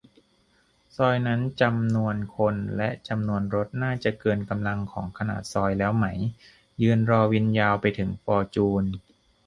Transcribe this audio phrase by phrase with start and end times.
[0.95, 6.05] ซอยนั้นจำนวนคนและจำนวนรถน่าจะเกินกำลังของขนาดซอยแล้วไหม
[6.81, 8.83] ยืนรอวินยาวไปถึงฟอร์จูน